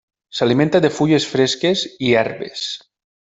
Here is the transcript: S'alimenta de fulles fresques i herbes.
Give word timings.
S'alimenta 0.37 0.81
de 0.85 0.89
fulles 0.99 1.27
fresques 1.33 1.85
i 2.09 2.11
herbes. 2.23 2.65